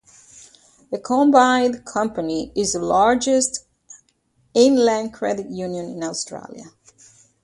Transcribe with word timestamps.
The 0.89 0.97
combined 0.97 1.85
company 1.85 2.51
is 2.55 2.73
the 2.73 2.79
largest 2.79 3.65
inland 4.55 5.13
credit 5.13 5.51
union 5.51 5.91
in 5.91 6.03
Australia. 6.03 6.71